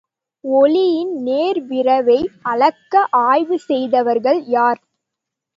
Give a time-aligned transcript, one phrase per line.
[0.43, 2.17] ஒளியின் நேர்விரைவை
[2.43, 2.93] அளக்க
[3.23, 4.81] ஆய்வு செய்தவர்கள் யார்?